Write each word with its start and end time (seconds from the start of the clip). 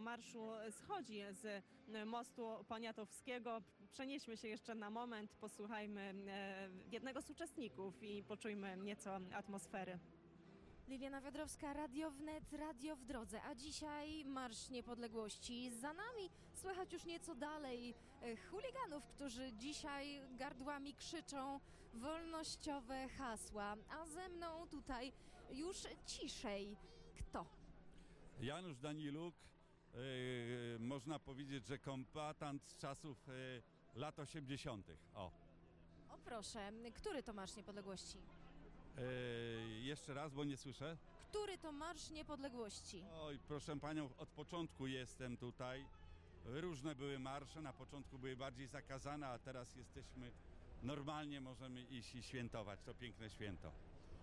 marszu 0.00 0.50
schodzi 0.70 1.20
z 1.30 1.64
mostu 2.06 2.64
Poniatowskiego. 2.68 3.62
Przenieśmy 3.92 4.36
się 4.36 4.48
jeszcze 4.48 4.74
na 4.74 4.90
moment, 4.90 5.34
posłuchajmy 5.34 6.14
e, 6.28 6.68
jednego 6.90 7.22
z 7.22 7.30
uczestników 7.30 8.02
i 8.02 8.22
poczujmy 8.22 8.76
nieco 8.76 9.20
atmosfery. 9.34 9.98
Liliana 10.88 11.20
Wiodrowska, 11.20 11.72
Radio 11.72 12.10
Wnet, 12.10 12.52
Radio 12.52 12.96
w 12.96 13.04
drodze, 13.04 13.42
a 13.42 13.54
dzisiaj 13.54 14.24
Marsz 14.24 14.70
Niepodległości. 14.70 15.70
Za 15.70 15.92
nami 15.92 16.30
słychać 16.54 16.92
już 16.92 17.04
nieco 17.04 17.34
dalej 17.34 17.94
e, 18.22 18.36
chuliganów, 18.36 19.06
którzy 19.06 19.52
dzisiaj 19.52 20.20
gardłami 20.38 20.94
krzyczą 20.94 21.60
wolnościowe 21.94 23.08
hasła, 23.08 23.76
a 23.90 24.06
ze 24.06 24.28
mną 24.28 24.66
tutaj 24.68 25.12
już 25.52 25.76
ciszej. 26.06 26.76
Kto? 27.18 27.46
Janusz 28.40 28.78
Daniluk, 28.78 29.34
e, 29.34 29.59
można 30.78 31.18
powiedzieć, 31.18 31.66
że 31.66 31.78
kombatant 31.78 32.64
z 32.64 32.76
czasów 32.76 33.28
e, 33.28 33.32
lat 33.94 34.18
80. 34.18 34.86
O. 35.14 35.30
O 36.10 36.18
proszę, 36.24 36.72
który 36.94 37.22
to 37.22 37.32
Marsz 37.32 37.56
Niepodległości? 37.56 38.18
E, 38.98 39.02
jeszcze 39.80 40.14
raz, 40.14 40.34
bo 40.34 40.44
nie 40.44 40.56
słyszę. 40.56 40.96
Który 41.30 41.58
to 41.58 41.72
Marsz 41.72 42.10
Niepodległości? 42.10 43.04
Oj, 43.12 43.38
proszę 43.48 43.80
panią, 43.80 44.10
od 44.18 44.28
początku 44.28 44.86
jestem 44.86 45.36
tutaj. 45.36 45.86
Różne 46.44 46.94
były 46.94 47.18
marsze, 47.18 47.62
na 47.62 47.72
początku 47.72 48.18
były 48.18 48.36
bardziej 48.36 48.66
zakazane, 48.66 49.26
a 49.26 49.38
teraz 49.38 49.76
jesteśmy 49.76 50.32
normalnie, 50.82 51.40
możemy 51.40 51.82
iść 51.82 52.14
i 52.14 52.22
świętować 52.22 52.80
to 52.82 52.94
piękne 52.94 53.30
święto. 53.30 53.72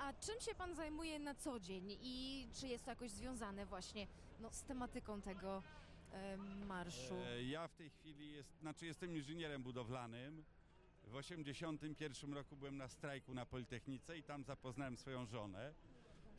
A 0.00 0.12
czym 0.12 0.40
się 0.40 0.54
pan 0.54 0.74
zajmuje 0.74 1.18
na 1.18 1.34
co 1.34 1.60
dzień 1.60 1.96
i 2.02 2.46
czy 2.54 2.68
jest 2.68 2.84
to 2.84 2.90
jakoś 2.90 3.10
związane 3.10 3.66
właśnie 3.66 4.06
no, 4.40 4.50
z 4.52 4.62
tematyką 4.62 5.20
tego 5.22 5.62
e, 6.12 6.36
marszu? 6.66 7.14
E, 7.14 7.42
Ja 7.42 7.68
w 7.68 7.74
tej 7.74 7.90
chwili 7.90 8.32
jest, 8.32 8.60
znaczy 8.60 8.86
jestem 8.86 9.16
inżynierem 9.16 9.62
budowlanym. 9.62 10.44
W 11.02 11.16
1981 11.16 12.34
roku 12.34 12.56
byłem 12.56 12.76
na 12.76 12.88
strajku 12.88 13.34
na 13.34 13.46
Politechnice 13.46 14.18
i 14.18 14.22
tam 14.22 14.44
zapoznałem 14.44 14.96
swoją 14.96 15.26
żonę, 15.26 15.74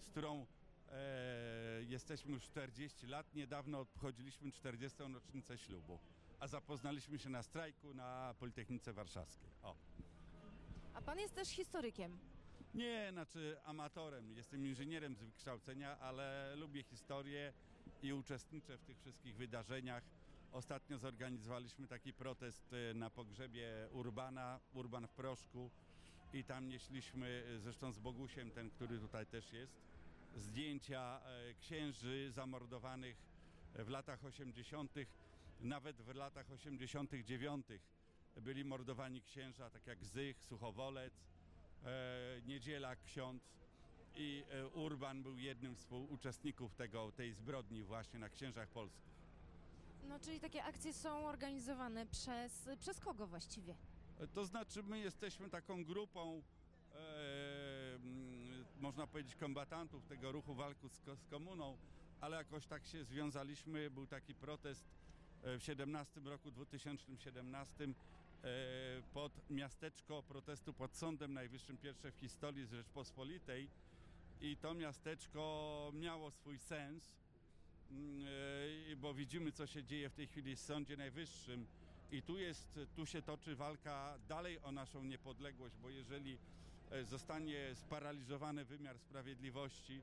z 0.01 0.07
którą 0.07 0.45
e, 0.91 1.83
jesteśmy 1.83 2.31
już 2.33 2.43
40 2.43 3.07
lat. 3.07 3.35
Niedawno 3.35 3.79
obchodziliśmy 3.79 4.51
40. 4.51 5.03
rocznicę 5.13 5.57
ślubu, 5.57 5.99
a 6.39 6.47
zapoznaliśmy 6.47 7.19
się 7.19 7.29
na 7.29 7.43
strajku 7.43 7.93
na 7.93 8.35
Politechnice 8.39 8.93
Warszawskiej. 8.93 9.49
O. 9.63 9.75
A 10.93 11.01
pan 11.01 11.19
jest 11.19 11.35
też 11.35 11.47
historykiem. 11.49 12.17
Nie, 12.73 13.09
znaczy 13.11 13.57
amatorem. 13.63 14.33
Jestem 14.35 14.65
inżynierem 14.65 15.15
z 15.15 15.23
wykształcenia, 15.23 15.99
ale 15.99 16.55
lubię 16.55 16.83
historię 16.83 17.53
i 18.03 18.13
uczestniczę 18.13 18.77
w 18.77 18.83
tych 18.83 18.97
wszystkich 18.97 19.35
wydarzeniach. 19.35 20.03
Ostatnio 20.51 20.97
zorganizowaliśmy 20.97 21.87
taki 21.87 22.13
protest 22.13 22.73
e, 22.73 22.93
na 22.93 23.09
pogrzebie 23.09 23.89
Urbana, 23.91 24.59
Urban 24.73 25.07
w 25.07 25.11
Proszku 25.11 25.71
i 26.33 26.43
tam 26.43 26.69
nieśliśmy, 26.69 27.43
e, 27.55 27.59
zresztą 27.59 27.91
z 27.91 27.99
Bogusiem, 27.99 28.51
ten, 28.51 28.69
który 28.69 28.99
tutaj 28.99 29.25
też 29.25 29.53
jest, 29.53 29.73
zdjęcia 30.35 31.21
e, 31.23 31.53
księży 31.53 32.31
zamordowanych 32.31 33.17
w 33.75 33.89
latach 33.89 34.25
80., 34.25 34.93
nawet 35.59 36.01
w 36.01 36.15
latach 36.15 36.51
89. 36.51 37.65
byli 38.41 38.65
mordowani 38.65 39.21
księża, 39.21 39.69
tak 39.69 39.87
jak 39.87 40.05
Zych, 40.05 40.43
Suchowolec, 40.43 41.13
Niedziela 42.45 42.95
ksiądz 42.95 43.43
i 44.15 44.43
e, 44.49 44.67
Urban 44.67 45.23
był 45.23 45.37
jednym 45.37 45.75
z 45.75 45.79
współuczestników 45.79 46.75
tego, 46.75 47.11
tej 47.11 47.33
zbrodni 47.33 47.83
właśnie 47.83 48.19
na 48.19 48.29
księżach 48.29 48.69
polskich. 48.69 49.11
No, 50.09 50.19
czyli 50.19 50.39
takie 50.39 50.63
akcje 50.63 50.93
są 50.93 51.25
organizowane 51.25 52.05
przez, 52.05 52.69
przez 52.79 52.99
kogo 52.99 53.27
właściwie? 53.27 53.75
E, 54.19 54.27
To 54.27 54.45
znaczy 54.45 54.83
my 54.83 54.99
jesteśmy 54.99 55.49
taką 55.49 55.83
grupą, 55.85 56.41
e, 56.93 57.95
mm, 57.95 58.65
można 58.79 59.07
powiedzieć, 59.07 59.35
kombatantów 59.35 60.05
tego 60.05 60.31
ruchu 60.31 60.55
walki 60.55 60.89
z, 60.89 61.19
z 61.19 61.27
komuną, 61.27 61.77
ale 62.21 62.37
jakoś 62.37 62.65
tak 62.67 62.85
się 62.85 63.03
związaliśmy. 63.03 63.89
Był 63.89 64.07
taki 64.07 64.35
protest 64.35 64.85
e, 65.43 65.57
w 65.59 65.63
17 65.63 66.19
roku, 66.21 66.51
2017 66.51 67.83
e, 67.83 67.87
pod 69.13 69.49
miasteczko 69.49 70.23
protestu 70.23 70.73
pod 70.73 70.95
Sądem 70.95 71.33
Najwyższym, 71.33 71.77
pierwsze 71.77 72.11
w 72.11 72.15
historii 72.15 72.65
z 72.65 72.71
Rzeczpospolitej. 72.71 73.67
I 74.41 74.57
to 74.57 74.73
miasteczko 74.73 75.91
miało 75.95 76.31
swój 76.31 76.59
sens, 76.59 77.21
Mm, 77.91 78.25
e, 78.91 78.95
bo 78.95 79.13
widzimy, 79.13 79.51
co 79.51 79.67
się 79.67 79.83
dzieje 79.83 80.09
w 80.09 80.13
tej 80.13 80.27
chwili 80.27 80.55
w 80.55 80.59
Sądzie 80.59 80.97
Najwyższym. 80.97 81.67
I 82.11 82.21
tu, 82.21 82.37
jest, 82.37 82.79
tu 82.95 83.05
się 83.05 83.21
toczy 83.21 83.55
walka 83.55 84.17
dalej 84.27 84.59
o 84.63 84.71
naszą 84.71 85.03
niepodległość, 85.03 85.75
bo 85.81 85.89
jeżeli 85.89 86.37
e, 86.91 87.05
zostanie 87.05 87.75
sparaliżowany 87.75 88.65
wymiar 88.65 88.99
sprawiedliwości, 88.99 90.01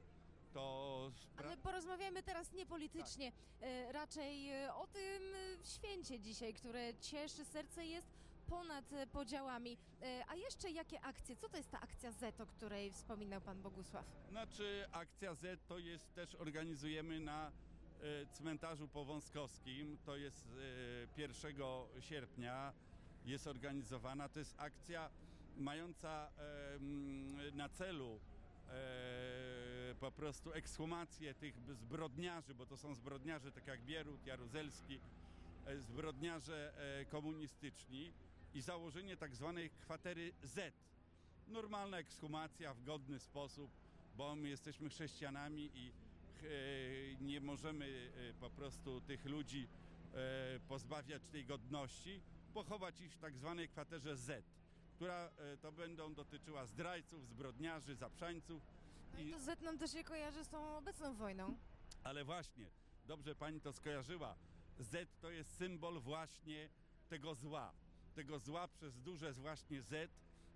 to 0.54 1.12
Ale 1.36 1.56
porozmawiamy 1.56 2.22
teraz 2.22 2.52
nie 2.52 2.66
politycznie, 2.66 3.32
e, 3.60 3.92
raczej 3.92 4.50
e, 4.50 4.74
o 4.74 4.86
tym 4.86 5.22
e, 5.34 5.66
święcie 5.66 6.20
dzisiaj, 6.20 6.54
które 6.54 6.94
cieszy 7.00 7.44
serce 7.44 7.86
jest 7.86 8.06
ponad 8.48 8.92
e, 8.92 9.06
podziałami. 9.06 9.78
E, 10.02 10.24
A 10.28 10.34
jeszcze 10.34 10.70
jakie 10.70 11.00
akcje? 11.00 11.36
Co 11.36 11.48
to 11.48 11.56
jest 11.56 11.70
ta 11.70 11.80
akcja 11.80 12.12
Z, 12.12 12.40
o 12.40 12.46
której 12.46 12.92
wspominał 12.92 13.40
pan 13.40 13.62
Bogusław? 13.62 14.06
Znaczy 14.30 14.86
akcja 14.92 15.34
Z 15.34 15.66
to 15.66 15.78
jest 15.78 16.14
też 16.14 16.34
organizujemy 16.34 17.20
na 17.20 17.48
e, 17.48 18.26
cmentarzu 18.26 18.88
powązkowskim. 18.88 19.98
To 20.04 20.16
jest 20.16 20.46
e, 21.16 21.20
1 21.20 21.54
sierpnia 22.00 22.72
jest 23.24 23.46
organizowana. 23.46 24.28
To 24.28 24.38
jest 24.38 24.54
akcja 24.58 25.10
mająca 25.56 26.30
na 27.52 27.68
celu 27.68 28.20
po 30.00 30.12
prostu 30.12 30.52
ekshumację 30.52 31.34
tych 31.34 31.54
zbrodniarzy, 31.74 32.54
bo 32.54 32.66
to 32.66 32.76
są 32.76 32.94
zbrodniarze 32.94 33.52
tak 33.52 33.66
jak 33.66 33.82
Bierut, 33.82 34.26
Jaruzelski, 34.26 35.00
zbrodniarze 35.78 36.72
komunistyczni 37.10 38.12
i 38.54 38.60
założenie 38.60 39.16
tak 39.16 39.34
zwanej 39.34 39.70
kwatery 39.70 40.32
Z 40.42 40.74
normalna 41.48 41.98
ekshumacja 41.98 42.74
w 42.74 42.84
godny 42.84 43.18
sposób, 43.18 43.70
bo 44.16 44.36
my 44.36 44.48
jesteśmy 44.48 44.88
chrześcijanami 44.88 45.70
i 45.74 45.92
e, 46.42 47.24
nie 47.24 47.40
możemy 47.40 48.12
e, 48.30 48.34
po 48.40 48.50
prostu 48.50 49.00
tych 49.00 49.24
ludzi 49.24 49.68
e, 50.14 50.60
pozbawiać 50.68 51.28
tej 51.28 51.44
godności, 51.44 52.20
pochować 52.54 53.00
ich 53.00 53.12
w 53.12 53.18
tak 53.18 53.36
zwanej 53.36 53.68
kwaterze 53.68 54.16
Z, 54.16 54.44
która 54.96 55.30
to 55.62 55.72
będą 55.72 56.14
dotyczyła 56.14 56.66
zdrajców, 56.66 57.26
zbrodniarzy, 57.26 57.94
zaprzańców. 57.94 58.62
No 59.14 59.20
i 59.20 59.30
to 59.30 59.40
Z 59.40 59.60
nam 59.60 59.78
też 59.78 59.92
się 59.92 60.04
kojarzy 60.04 60.44
z 60.44 60.48
tą 60.48 60.76
obecną 60.76 61.14
wojną. 61.14 61.56
Ale 62.04 62.24
właśnie, 62.24 62.66
dobrze 63.06 63.34
pani 63.34 63.60
to 63.60 63.72
skojarzyła. 63.72 64.36
Z 64.78 65.08
to 65.20 65.30
jest 65.30 65.56
symbol 65.56 66.00
właśnie 66.00 66.68
tego 67.08 67.34
zła. 67.34 67.72
Tego 68.18 68.38
zła 68.38 68.68
przez 68.68 69.00
duże 69.00 69.32
właśnie 69.32 69.82
Z 69.82 70.10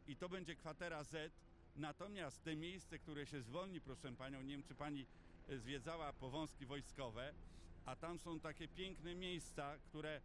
i 0.06 0.16
to 0.16 0.28
będzie 0.28 0.56
kwatera 0.56 1.04
Z. 1.04 1.32
Natomiast 1.76 2.44
te 2.44 2.56
miejsce, 2.56 2.98
które 2.98 3.26
się 3.26 3.42
zwolni, 3.42 3.80
proszę 3.80 4.12
panią, 4.12 4.42
nie 4.42 4.52
wiem 4.52 4.62
czy 4.62 4.74
pani 4.74 5.06
e, 5.48 5.58
zwiedzała 5.58 6.12
powązki 6.12 6.66
wojskowe, 6.66 7.34
a 7.86 7.96
tam 7.96 8.18
są 8.18 8.40
takie 8.40 8.68
piękne 8.68 9.14
miejsca, 9.14 9.78
które 9.78 10.10
e, 10.10 10.20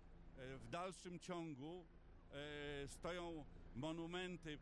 w 0.57 0.69
dalszym 0.69 1.19
ciągu 1.19 1.85
e, 2.31 2.87
stoją 2.87 3.45
monumenty, 3.75 4.59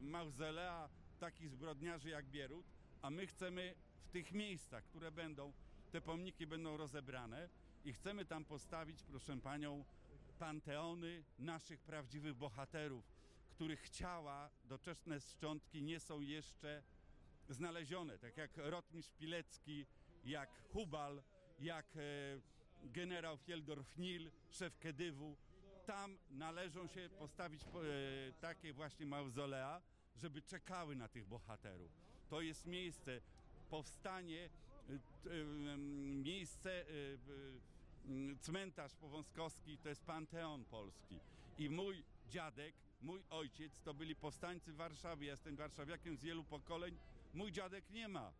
mauzolea 0.00 0.88
takich 1.20 1.50
zbrodniarzy 1.50 2.08
jak 2.08 2.26
Bierut, 2.26 2.66
a 3.02 3.10
my 3.10 3.26
chcemy 3.26 3.74
w 4.04 4.08
tych 4.08 4.32
miejscach, 4.32 4.84
które 4.84 5.12
będą, 5.12 5.52
te 5.92 6.00
pomniki 6.00 6.46
będą 6.46 6.76
rozebrane 6.76 7.48
i 7.84 7.92
chcemy 7.92 8.24
tam 8.24 8.44
postawić, 8.44 9.02
proszę 9.02 9.36
panią, 9.36 9.84
panteony 10.38 11.24
naszych 11.38 11.80
prawdziwych 11.80 12.34
bohaterów, 12.34 13.04
których 13.50 13.90
ciała, 13.90 14.50
doczesne 14.64 15.20
szczątki 15.20 15.82
nie 15.82 16.00
są 16.00 16.20
jeszcze 16.20 16.82
znalezione, 17.48 18.18
tak 18.18 18.36
jak 18.36 18.50
Rotmistrz 18.56 19.14
Pilecki, 19.14 19.86
jak 20.24 20.50
Hubal, 20.72 21.22
jak 21.60 21.96
e, 21.96 22.00
generał 22.82 23.36
Fieldorf-Nil, 23.36 24.30
szef 24.50 24.78
Kedywu. 24.78 25.36
Tam 25.86 26.18
należą 26.30 26.86
się 26.86 27.08
postawić 27.18 27.62
e, 27.62 27.66
takie 28.40 28.72
właśnie 28.72 29.06
mauzolea, 29.06 29.82
żeby 30.16 30.42
czekały 30.42 30.96
na 30.96 31.08
tych 31.08 31.26
bohaterów. 31.26 31.92
To 32.28 32.40
jest 32.40 32.66
miejsce, 32.66 33.20
powstanie, 33.70 34.50
e, 34.88 34.94
e, 34.94 34.98
cmentarz 38.40 38.94
powązkowski 38.94 39.78
to 39.78 39.88
jest 39.88 40.04
Panteon 40.04 40.64
Polski. 40.64 41.20
I 41.58 41.70
mój 41.70 42.04
dziadek, 42.28 42.74
mój 43.02 43.22
ojciec 43.30 43.80
to 43.80 43.94
byli 43.94 44.16
powstańcy 44.16 44.72
w 44.72 44.76
Warszawie. 44.76 45.26
Ja 45.26 45.32
jestem 45.32 45.56
warszawiakiem 45.56 46.16
z 46.16 46.22
wielu 46.22 46.44
pokoleń. 46.44 46.98
Mój 47.34 47.52
dziadek 47.52 47.90
nie 47.90 48.08
ma 48.08 48.32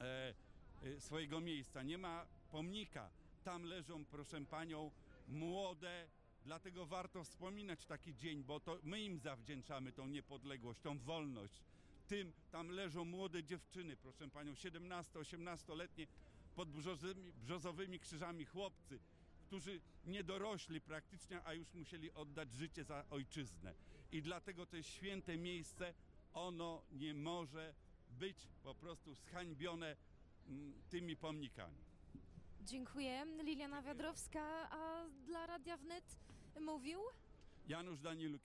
e, 0.00 0.34
e, 0.82 1.00
swojego 1.00 1.40
miejsca, 1.40 1.82
nie 1.82 1.98
ma 1.98 2.26
pomnika. 2.50 3.10
tam 3.44 3.64
leżą, 3.64 4.04
proszę 4.04 4.44
panią, 4.44 4.90
młode, 5.28 6.08
dlatego 6.44 6.86
warto 6.86 7.24
wspominać 7.24 7.86
taki 7.86 8.14
dzień, 8.14 8.44
bo 8.44 8.60
to 8.60 8.78
my 8.82 9.02
im 9.02 9.18
zawdzięczamy 9.18 9.92
tą 9.92 10.06
niepodległość, 10.06 10.80
tą 10.80 10.98
wolność. 10.98 11.62
Tym 12.08 12.32
tam 12.50 12.68
leżą 12.68 13.04
młode 13.04 13.44
dziewczyny, 13.44 13.96
proszę 13.96 14.28
panią, 14.28 14.52
17-18-letnie 14.52 16.06
pod 16.56 16.70
brzozymi, 16.70 17.32
brzozowymi 17.32 18.00
krzyżami 18.00 18.44
chłopcy, 18.44 18.98
którzy 19.46 19.80
nie 20.06 20.24
dorośli 20.24 20.80
praktycznie, 20.80 21.40
a 21.44 21.54
już 21.54 21.74
musieli 21.74 22.12
oddać 22.12 22.52
życie 22.52 22.84
za 22.84 23.04
ojczyznę. 23.10 23.74
I 24.12 24.22
dlatego 24.22 24.66
to 24.66 24.76
jest 24.76 24.88
święte 24.88 25.36
miejsce, 25.36 25.94
ono 26.32 26.82
nie 26.92 27.14
może 27.14 27.74
być 28.10 28.48
po 28.62 28.74
prostu 28.74 29.14
zhańbione 29.14 29.96
mm, 30.48 30.82
tymi 30.90 31.16
pomnikami. 31.16 31.78
Dziękuję. 32.60 33.26
Liliana 33.42 33.82
Wiadrowska, 33.82 34.70
a 34.70 35.06
dla 35.26 35.46
Radia 35.46 35.76
Wnet 35.76 36.16
mówił 36.60 37.00
Janusz 37.68 38.00
Daniluk 38.00 38.34